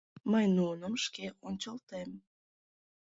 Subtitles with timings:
[0.31, 2.09] Мый нуным шке ончылтем.